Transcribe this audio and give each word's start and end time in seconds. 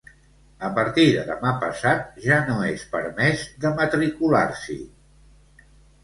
A 0.67 0.69
partir 0.77 1.03
de 1.15 1.25
demà 1.25 1.49
passat 1.63 2.07
ja 2.23 2.39
no 2.47 2.55
és 2.69 2.85
permès 2.95 3.43
de 3.65 3.73
matricular-s'hi. 3.81 4.79